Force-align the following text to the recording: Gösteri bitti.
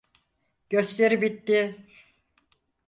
Gösteri 0.69 1.21
bitti. 1.21 1.85